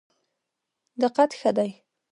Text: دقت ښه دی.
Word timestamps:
دقت 1.01 1.31
ښه 1.39 1.51
دی. 1.57 1.71